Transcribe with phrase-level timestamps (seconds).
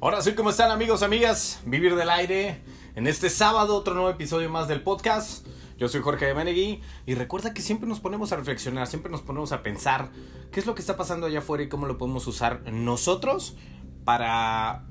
[0.00, 1.60] Ahora sí, ¿cómo están amigos, amigas?
[1.66, 2.62] Vivir del aire.
[2.94, 5.44] En este sábado, otro nuevo episodio más del podcast.
[5.76, 9.22] Yo soy Jorge de Menegui y recuerda que siempre nos ponemos a reflexionar, siempre nos
[9.22, 10.10] ponemos a pensar
[10.52, 13.56] qué es lo que está pasando allá afuera y cómo lo podemos usar nosotros
[14.04, 14.84] para,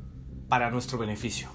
[0.50, 1.48] para nuestro beneficio,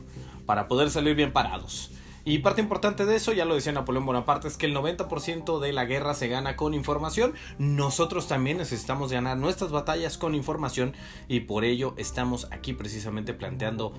[0.47, 1.93] para poder salir bien parados.
[2.25, 5.73] Y parte importante de eso, ya lo decía Napoleón Bonaparte, es que el 90% de
[5.73, 7.35] la guerra se gana con información.
[7.59, 10.95] Nosotros también necesitamos ganar nuestras batallas con información
[11.27, 13.93] y por ello estamos aquí precisamente planteando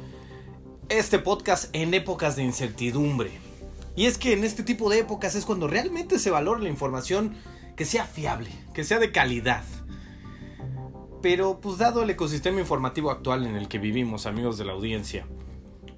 [0.88, 3.32] este podcast en épocas de incertidumbre.
[3.96, 7.36] Y es que en este tipo de épocas es cuando realmente se valora la información
[7.76, 9.64] que sea fiable, que sea de calidad.
[11.22, 15.26] Pero pues dado el ecosistema informativo actual en el que vivimos, amigos de la audiencia,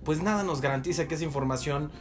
[0.03, 1.91] pues nada nos garantiza que esa información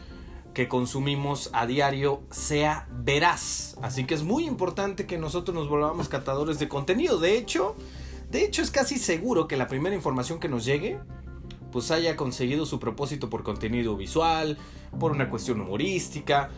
[0.54, 3.76] que consumimos a diario sea veraz.
[3.82, 7.18] Así que es muy importante que nosotros nos volvamos catadores de contenido.
[7.18, 7.76] De hecho,
[8.30, 10.98] de hecho es casi seguro que la primera información que nos llegue
[11.72, 14.56] pues haya conseguido su propósito por contenido visual,
[15.00, 16.50] por una cuestión humorística,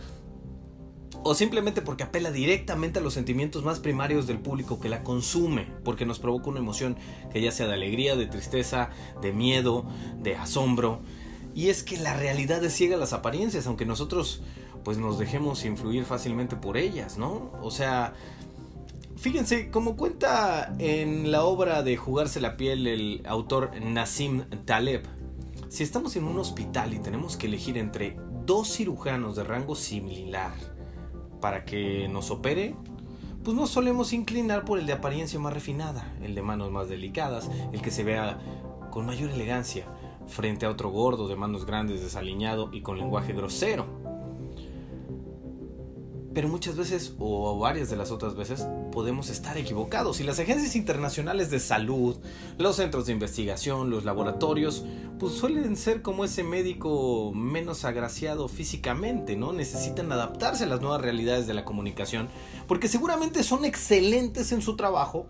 [1.23, 5.69] o simplemente porque apela directamente a los sentimientos más primarios del público que la consume,
[5.85, 6.97] porque nos provoca una emoción
[7.33, 8.91] que ya sea de alegría, de tristeza,
[9.23, 9.87] de miedo,
[10.19, 11.01] de asombro.
[11.57, 14.43] Y es que la realidad es ciega las apariencias, aunque nosotros
[14.85, 17.51] pues nos dejemos influir fácilmente por ellas, ¿no?
[17.63, 18.13] O sea,
[19.17, 25.05] fíjense, como cuenta en la obra de Jugarse la piel el autor Nassim Taleb,
[25.71, 30.53] si estamos en un hospital y tenemos que elegir entre dos cirujanos de rango similar
[31.41, 32.75] para que nos opere,
[33.43, 37.49] pues no solemos inclinar por el de apariencia más refinada, el de manos más delicadas,
[37.73, 38.39] el que se vea
[38.91, 39.87] con mayor elegancia
[40.27, 43.87] frente a otro gordo de manos grandes, desaliñado y con lenguaje grosero.
[46.37, 50.21] Pero muchas veces, o varias de las otras veces, podemos estar equivocados.
[50.21, 52.19] Y las agencias internacionales de salud,
[52.59, 54.85] los centros de investigación, los laboratorios,
[55.19, 59.55] pues suelen ser como ese médico menos agraciado físicamente, ¿no?
[59.55, 62.29] Necesitan adaptarse a las nuevas realidades de la comunicación,
[62.69, 65.29] porque seguramente son excelentes en su trabajo,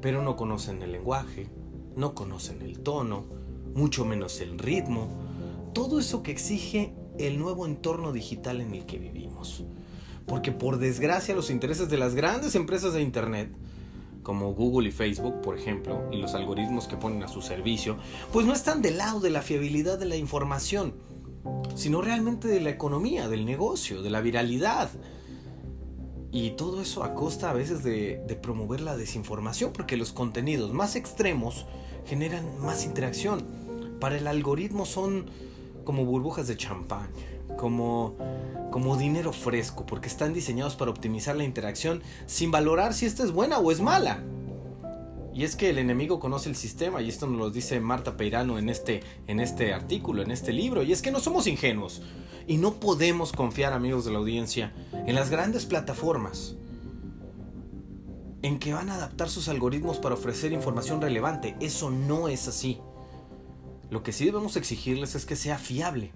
[0.00, 1.50] pero no conocen el lenguaje,
[1.94, 3.26] no conocen el tono,
[3.76, 5.08] mucho menos el ritmo,
[5.74, 9.64] todo eso que exige el nuevo entorno digital en el que vivimos.
[10.26, 13.50] Porque por desgracia los intereses de las grandes empresas de Internet,
[14.22, 17.96] como Google y Facebook, por ejemplo, y los algoritmos que ponen a su servicio,
[18.32, 20.94] pues no están del lado de la fiabilidad de la información,
[21.74, 24.88] sino realmente de la economía, del negocio, de la viralidad.
[26.32, 30.72] Y todo eso a costa a veces de, de promover la desinformación, porque los contenidos
[30.72, 31.66] más extremos
[32.06, 33.65] generan más interacción
[34.00, 35.26] para el algoritmo son
[35.84, 37.08] como burbujas de champán,
[37.56, 38.14] como,
[38.70, 43.32] como dinero fresco, porque están diseñados para optimizar la interacción sin valorar si esta es
[43.32, 44.22] buena o es mala.
[45.32, 48.58] Y es que el enemigo conoce el sistema, y esto nos lo dice Marta Peirano
[48.58, 52.00] en este, en este artículo, en este libro, y es que no somos ingenuos.
[52.46, 56.56] Y no podemos confiar, amigos de la audiencia, en las grandes plataformas,
[58.40, 61.54] en que van a adaptar sus algoritmos para ofrecer información relevante.
[61.60, 62.80] Eso no es así.
[63.90, 66.12] Lo que sí debemos exigirles es que sea fiable.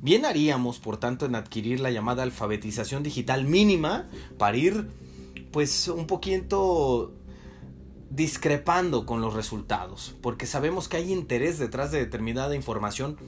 [0.00, 4.88] Bien haríamos, por tanto, en adquirir la llamada alfabetización digital mínima para ir,
[5.50, 7.14] pues, un poquito
[8.10, 13.18] discrepando con los resultados, porque sabemos que hay interés detrás de determinada información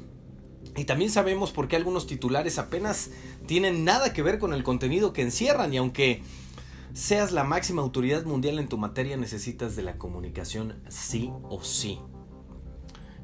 [0.76, 3.10] y también sabemos por qué algunos titulares apenas
[3.47, 6.22] tienen nada que ver con el contenido que encierran y aunque
[6.94, 11.98] seas la máxima autoridad mundial en tu materia necesitas de la comunicación sí o sí.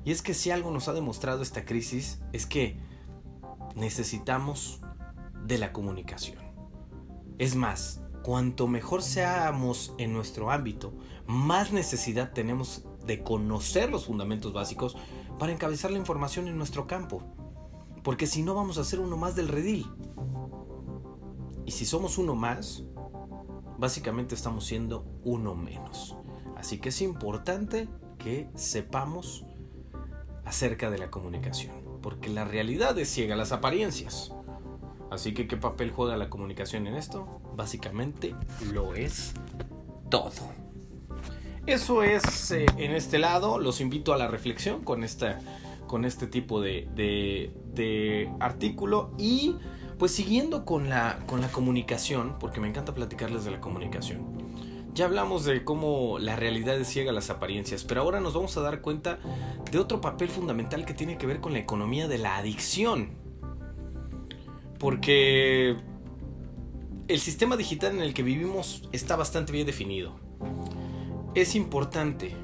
[0.06, 2.78] Y es que si algo nos ha demostrado esta crisis es que
[3.74, 4.80] necesitamos
[5.44, 6.38] de la comunicación.
[7.38, 10.94] Es más, cuanto mejor seamos en nuestro ámbito,
[11.26, 14.96] más necesidad tenemos de conocer los fundamentos básicos
[15.40, 17.24] para encabezar la información en nuestro campo.
[18.04, 19.90] Porque si no vamos a ser uno más del redil.
[21.64, 22.84] Y si somos uno más,
[23.76, 26.16] básicamente estamos siendo uno menos.
[26.56, 27.88] Así que es importante
[28.18, 29.45] que sepamos
[30.46, 34.32] acerca de la comunicación, porque la realidad es ciega las apariencias.
[35.10, 37.40] Así que, ¿qué papel juega la comunicación en esto?
[37.54, 38.34] Básicamente
[38.72, 39.34] lo es
[40.08, 40.32] todo.
[41.66, 45.40] Eso es eh, en este lado, los invito a la reflexión con, esta,
[45.88, 49.56] con este tipo de, de, de artículo y
[49.98, 54.35] pues siguiendo con la, con la comunicación, porque me encanta platicarles de la comunicación.
[54.96, 58.62] Ya hablamos de cómo la realidad es ciega las apariencias, pero ahora nos vamos a
[58.62, 59.18] dar cuenta
[59.70, 63.10] de otro papel fundamental que tiene que ver con la economía de la adicción.
[64.78, 65.76] Porque
[67.08, 70.18] el sistema digital en el que vivimos está bastante bien definido.
[71.34, 72.34] Es importante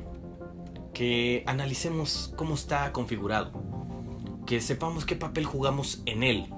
[0.93, 3.63] que analicemos cómo está configurado,
[4.45, 6.53] que sepamos qué papel jugamos en él.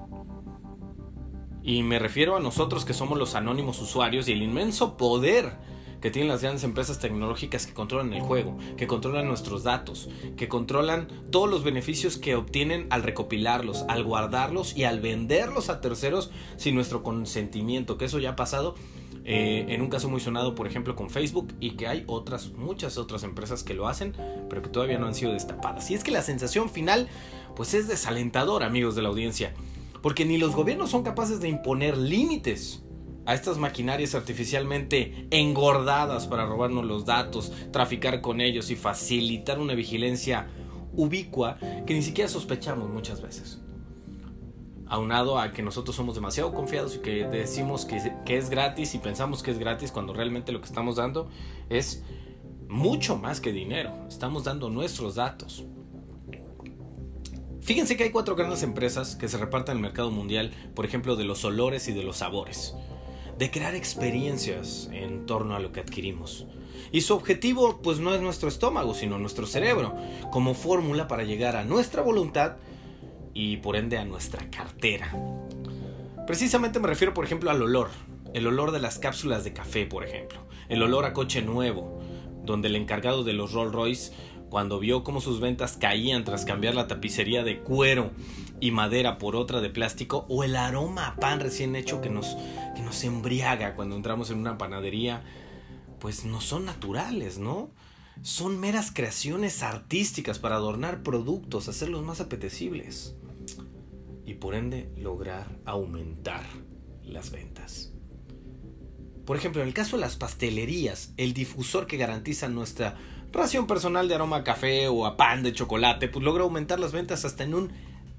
[1.63, 5.73] Y me refiero a nosotros que somos los anónimos usuarios y el inmenso poder
[6.05, 10.07] que tienen las grandes empresas tecnológicas que controlan el juego, que controlan nuestros datos,
[10.37, 15.81] que controlan todos los beneficios que obtienen al recopilarlos, al guardarlos y al venderlos a
[15.81, 18.75] terceros sin nuestro consentimiento, que eso ya ha pasado
[19.23, 22.99] eh, en un caso muy sonado, por ejemplo, con Facebook y que hay otras, muchas
[22.99, 24.13] otras empresas que lo hacen,
[24.47, 25.89] pero que todavía no han sido destapadas.
[25.89, 27.09] Y es que la sensación final,
[27.55, 29.55] pues es desalentadora, amigos de la audiencia,
[30.03, 32.84] porque ni los gobiernos son capaces de imponer límites
[33.25, 39.73] a estas maquinarias artificialmente engordadas para robarnos los datos, traficar con ellos y facilitar una
[39.73, 40.47] vigilancia
[40.93, 43.59] ubicua que ni siquiera sospechamos muchas veces
[44.87, 48.99] aunado a que nosotros somos demasiado confiados y que decimos que, que, es gratis y
[48.99, 51.27] pensamos que es gratis cuando realmente lo que estamos dando
[51.69, 52.03] es
[52.67, 53.93] mucho más que dinero.
[54.07, 55.65] Estamos dando nuestros datos.
[57.61, 61.15] Fíjense que hay cuatro grandes empresas que se reparten en el mercado mundial, por ejemplo,
[61.15, 62.75] de los olores y de los sabores,
[63.37, 66.45] de crear experiencias en torno a lo que adquirimos.
[66.91, 69.95] Y su objetivo pues no es nuestro estómago, sino nuestro cerebro,
[70.31, 72.57] como fórmula para llegar a nuestra voluntad
[73.33, 75.13] y por ende a nuestra cartera.
[76.25, 77.89] Precisamente me refiero, por ejemplo, al olor.
[78.33, 80.39] El olor de las cápsulas de café, por ejemplo.
[80.69, 81.99] El olor a coche nuevo,
[82.43, 84.13] donde el encargado de los Rolls Royce,
[84.55, 88.11] cuando vio cómo sus ventas caían tras cambiar la tapicería de cuero
[88.61, 92.37] y madera por otra de plástico, o el aroma a pan recién hecho que nos,
[92.73, 95.25] que nos embriaga cuando entramos en una panadería,
[95.99, 97.69] pues no son naturales, ¿no?
[98.21, 103.13] Son meras creaciones artísticas para adornar productos, hacerlos más apetecibles
[104.25, 106.45] y por ende lograr aumentar
[107.03, 107.94] las ventas.
[109.25, 112.95] Por ejemplo, en el caso de las pastelerías, el difusor que garantiza nuestra
[113.31, 116.91] ración personal de aroma a café o a pan de chocolate, pues logra aumentar las
[116.91, 117.71] ventas hasta en un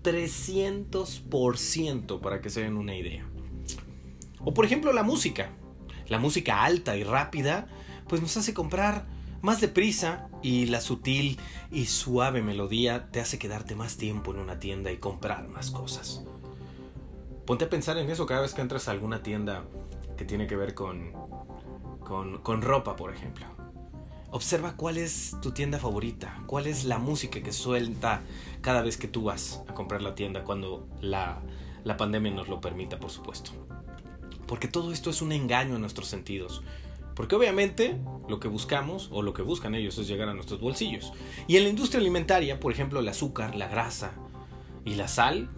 [0.03, 3.25] 300% para que se den una idea.
[4.45, 5.51] O por ejemplo la música.
[6.09, 7.67] La música alta y rápida,
[8.09, 9.07] pues nos hace comprar
[9.43, 11.39] más deprisa y la sutil
[11.73, 16.23] y suave melodía te hace quedarte más tiempo en una tienda y comprar más cosas.
[17.45, 19.65] Ponte a pensar en eso cada vez que entras a alguna tienda
[20.17, 21.13] que tiene que ver con,
[22.01, 23.47] con, con ropa, por ejemplo.
[24.31, 28.23] Observa cuál es tu tienda favorita, cuál es la música que suelta
[28.61, 31.41] cada vez que tú vas a comprar la tienda cuando la,
[31.85, 33.53] la pandemia nos lo permita, por supuesto.
[34.47, 36.63] Porque todo esto es un engaño a nuestros sentidos.
[37.15, 37.97] Porque obviamente
[38.29, 41.13] lo que buscamos o lo que buscan ellos es llegar a nuestros bolsillos.
[41.47, 44.13] Y en la industria alimentaria, por ejemplo, el azúcar, la grasa
[44.85, 45.49] y la sal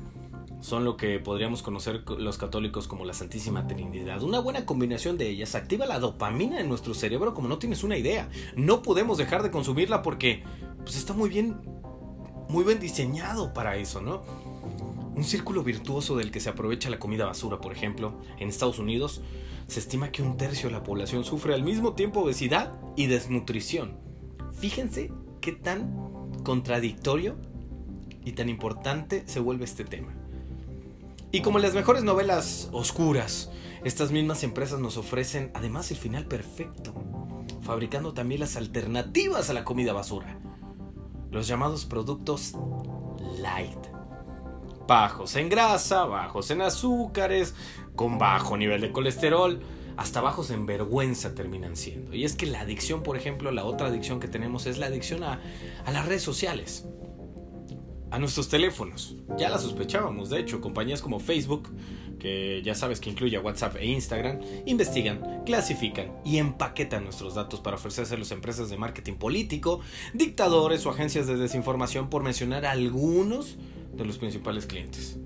[0.60, 4.22] son lo que podríamos conocer los católicos como la Santísima Trinidad.
[4.22, 7.96] Una buena combinación de ellas activa la dopamina en nuestro cerebro como no tienes una
[7.96, 8.28] idea.
[8.56, 10.42] No podemos dejar de consumirla porque
[10.82, 11.56] pues, está muy bien,
[12.48, 14.22] muy bien diseñado para eso, ¿no?
[15.14, 19.20] Un círculo virtuoso del que se aprovecha la comida basura, por ejemplo, en Estados Unidos,
[19.66, 23.98] se estima que un tercio de la población sufre al mismo tiempo obesidad y desnutrición.
[24.52, 25.10] Fíjense
[25.40, 27.36] qué tan contradictorio
[28.24, 30.14] y tan importante se vuelve este tema.
[31.30, 33.50] Y como las mejores novelas oscuras,
[33.84, 36.94] estas mismas empresas nos ofrecen además el final perfecto,
[37.60, 40.38] fabricando también las alternativas a la comida basura,
[41.30, 42.54] los llamados productos
[43.40, 43.78] light.
[44.86, 47.54] Bajos en grasa, bajos en azúcares,
[47.94, 49.60] con bajo nivel de colesterol,
[49.98, 52.14] hasta bajos en vergüenza terminan siendo.
[52.14, 55.24] Y es que la adicción, por ejemplo, la otra adicción que tenemos es la adicción
[55.24, 55.40] a,
[55.92, 56.86] las redes sociales,
[58.10, 59.16] a nuestros teléfonos.
[59.36, 61.68] Ya la sospechábamos, de hecho, compañías como Facebook,
[62.18, 67.76] que ya sabes que incluye WhatsApp e Instagram, investigan, clasifican y empaquetan nuestros datos para
[67.76, 69.80] ofrecérselos a empresas de marketing político,
[70.14, 73.56] dictadores o agencias de desinformación, por mencionar algunos
[73.94, 75.18] de los principales clientes.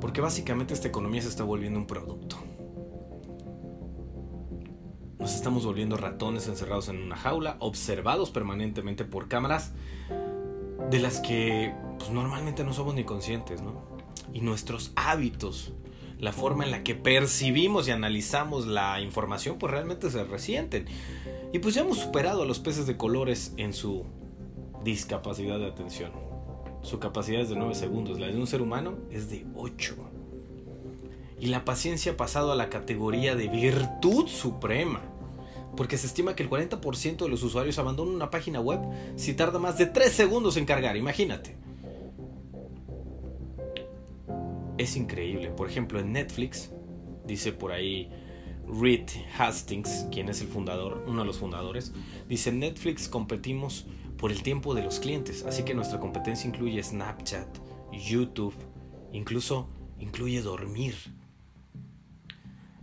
[0.00, 2.36] Porque básicamente esta economía se está volviendo un producto.
[5.18, 9.72] Nos estamos volviendo ratones encerrados en una jaula, observados permanentemente por cámaras
[10.90, 13.82] de las que pues, normalmente no somos ni conscientes, ¿no?
[14.32, 15.72] Y nuestros hábitos,
[16.18, 20.86] la forma en la que percibimos y analizamos la información, pues realmente se resienten.
[21.52, 24.04] Y pues ya hemos superado a los peces de colores en su
[24.84, 26.12] discapacidad de atención.
[26.82, 29.96] Su capacidad es de 9 segundos, la de un ser humano es de 8.
[31.40, 35.02] Y la paciencia ha pasado a la categoría de virtud suprema,
[35.78, 38.80] porque se estima que el 40% de los usuarios abandonan una página web
[39.14, 41.54] si tarda más de 3 segundos en cargar, imagínate.
[44.76, 46.72] Es increíble, por ejemplo en Netflix,
[47.24, 48.10] dice por ahí
[48.66, 49.08] Reed
[49.38, 51.92] Hastings, quien es el fundador, uno de los fundadores,
[52.28, 57.46] dice Netflix competimos por el tiempo de los clientes, así que nuestra competencia incluye Snapchat,
[57.92, 58.56] YouTube,
[59.12, 59.68] incluso
[60.00, 60.96] incluye dormir.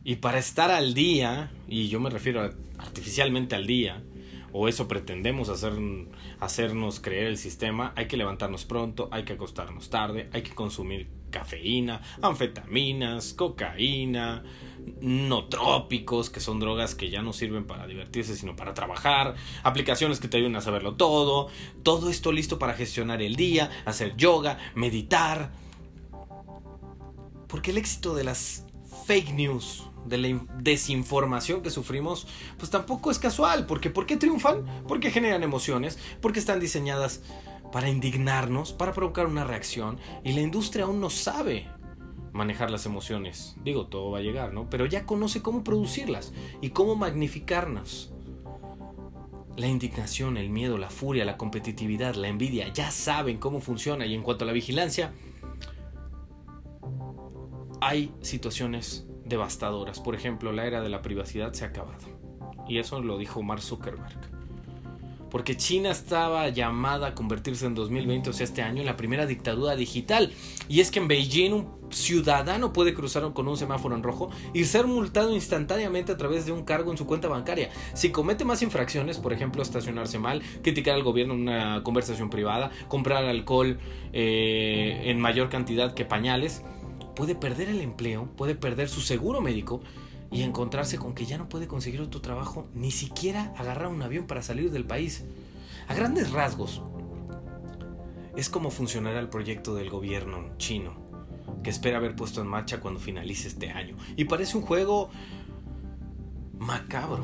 [0.08, 4.04] Y para estar al día, y yo me refiero artificialmente al día,
[4.52, 5.74] o eso pretendemos hacer,
[6.40, 11.08] hacernos creer el sistema, hay que levantarnos pronto, hay que acostarnos tarde, hay que consumir
[11.32, 14.44] cafeína, anfetaminas, cocaína,
[15.02, 19.34] no trópicos, que son drogas que ya no sirven para divertirse, sino para trabajar,
[19.64, 21.48] aplicaciones que te ayudan a saberlo todo,
[21.82, 25.52] todo esto listo para gestionar el día, hacer yoga, meditar.
[27.48, 28.68] Porque el éxito de las
[29.08, 34.66] fake news, de la desinformación que sufrimos, pues tampoco es casual, porque ¿por qué triunfan?
[34.88, 37.22] Porque generan emociones, porque están diseñadas
[37.72, 41.68] para indignarnos, para provocar una reacción, y la industria aún no sabe
[42.32, 43.56] manejar las emociones.
[43.64, 44.70] Digo, todo va a llegar, ¿no?
[44.70, 48.12] Pero ya conoce cómo producirlas y cómo magnificarnos.
[49.56, 54.06] La indignación, el miedo, la furia, la competitividad, la envidia, ya saben cómo funciona.
[54.06, 55.14] Y en cuanto a la vigilancia,
[57.80, 60.00] hay situaciones devastadoras.
[60.00, 62.06] Por ejemplo, la era de la privacidad se ha acabado.
[62.68, 64.46] Y eso lo dijo Mark Zuckerberg
[65.36, 69.26] porque China estaba llamada a convertirse en 2020, o sea, este año, en la primera
[69.26, 70.32] dictadura digital.
[70.70, 74.64] Y es que en Beijing un ciudadano puede cruzar con un semáforo en rojo y
[74.64, 77.70] ser multado instantáneamente a través de un cargo en su cuenta bancaria.
[77.94, 82.72] Si comete más infracciones, por ejemplo, estacionarse mal, criticar al gobierno en una conversación privada,
[82.88, 83.78] comprar alcohol
[84.14, 86.64] eh, en mayor cantidad que pañales,
[87.16, 89.82] puede perder el empleo, puede perder su seguro médico
[90.32, 94.28] y encontrarse con que ya no puede conseguir otro trabajo, ni siquiera agarrar un avión
[94.28, 95.24] para salir del país.
[95.88, 96.82] A grandes rasgos,
[98.36, 100.94] es como funcionará el proyecto del gobierno chino,
[101.64, 103.96] que espera haber puesto en marcha cuando finalice este año.
[104.18, 105.10] Y parece un juego
[106.58, 107.24] macabro,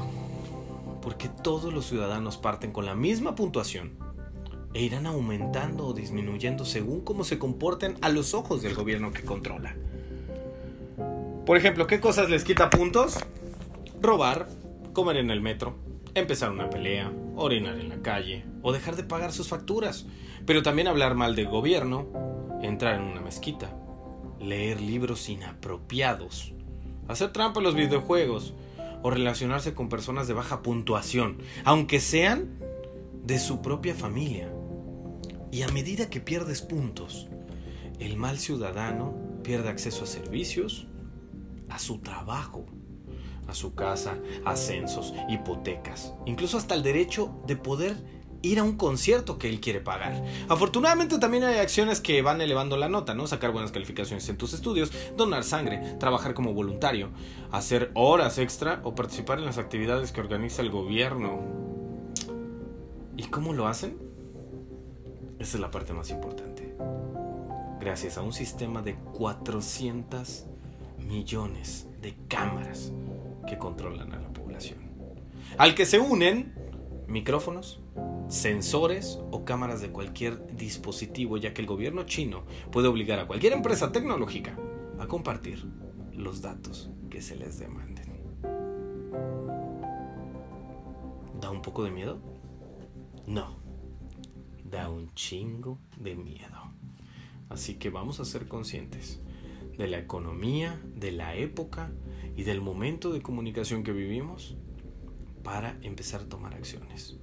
[1.01, 4.10] porque todos los ciudadanos parten con la misma puntuación
[4.73, 9.23] e irán aumentando o disminuyendo según cómo se comporten a los ojos del gobierno que
[9.23, 9.75] controla.
[11.45, 13.17] Por ejemplo, ¿qué cosas les quita puntos?
[13.99, 14.47] Robar,
[14.93, 15.75] comer en el metro,
[16.13, 20.05] empezar una pelea, orinar en la calle o dejar de pagar sus facturas.
[20.45, 22.07] Pero también hablar mal del gobierno,
[22.61, 23.75] entrar en una mezquita,
[24.39, 26.53] leer libros inapropiados,
[27.07, 28.53] hacer trampa en los videojuegos
[29.03, 32.49] o relacionarse con personas de baja puntuación, aunque sean
[33.23, 34.51] de su propia familia.
[35.51, 37.27] Y a medida que pierdes puntos,
[37.99, 40.87] el mal ciudadano pierde acceso a servicios,
[41.69, 42.65] a su trabajo,
[43.47, 47.97] a su casa, ascensos, hipotecas, incluso hasta el derecho de poder
[48.43, 50.23] ir a un concierto que él quiere pagar.
[50.47, 53.27] Afortunadamente también hay acciones que van elevando la nota, ¿no?
[53.27, 57.09] Sacar buenas calificaciones en tus estudios, donar sangre, trabajar como voluntario,
[57.51, 61.41] hacer horas extra o participar en las actividades que organiza el gobierno.
[63.17, 64.10] ¿Y cómo lo hacen?
[65.41, 66.75] Esa es la parte más importante.
[67.79, 70.45] Gracias a un sistema de 400
[70.99, 72.93] millones de cámaras
[73.47, 74.77] que controlan a la población.
[75.57, 76.53] Al que se unen
[77.07, 77.81] micrófonos,
[78.27, 83.53] sensores o cámaras de cualquier dispositivo, ya que el gobierno chino puede obligar a cualquier
[83.53, 84.55] empresa tecnológica
[84.99, 85.65] a compartir
[86.13, 88.11] los datos que se les demanden.
[91.41, 92.19] ¿Da un poco de miedo?
[93.25, 93.60] No,
[94.71, 96.71] da un chingo de miedo.
[97.49, 99.19] Así que vamos a ser conscientes
[99.77, 101.91] de la economía, de la época
[102.35, 104.55] y del momento de comunicación que vivimos
[105.43, 107.17] para empezar a tomar acciones.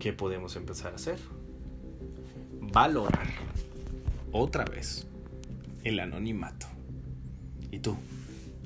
[0.00, 1.18] ¿Qué podemos empezar a hacer?
[2.60, 3.28] Valorar
[4.32, 5.06] otra vez
[5.84, 6.66] el anonimato.
[7.70, 7.96] ¿Y tú?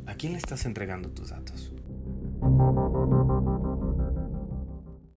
[0.06, 1.70] ¿A quién le estás entregando tus datos?